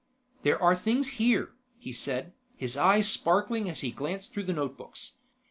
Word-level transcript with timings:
"There 0.41 0.59
are 0.59 0.75
things 0.75 1.19
here," 1.19 1.53
he 1.77 1.93
said, 1.93 2.33
his 2.55 2.75
eyes 2.75 3.07
sparkling 3.07 3.69
as 3.69 3.81
he 3.81 3.91
glanced 3.91 4.33
through 4.33 4.45
the 4.45 4.51
notebooks. 4.53 5.17